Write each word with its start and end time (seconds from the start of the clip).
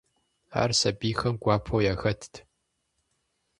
Ар 0.61 0.71
сабийхэм 0.79 1.35
гуапэу 1.43 1.85
яхэтт. 1.93 2.33